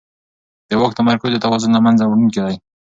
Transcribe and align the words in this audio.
د 0.69 0.71
واک 0.79 0.91
تمرکز 0.99 1.29
د 1.33 1.37
توازن 1.45 1.71
له 1.73 1.81
منځه 1.85 2.03
وړونکی 2.05 2.39
دی 2.45 2.55